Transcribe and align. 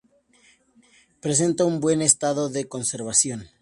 Presenta 1.21 1.63
un 1.63 1.79
buen 1.79 2.01
estado 2.01 2.49
de 2.49 2.67
conservación. 2.67 3.47